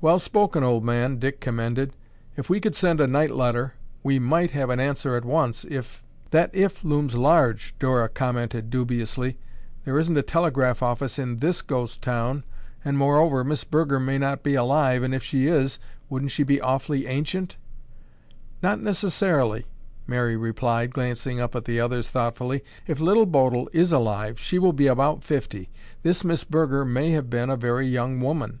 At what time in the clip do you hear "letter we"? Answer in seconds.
3.34-4.20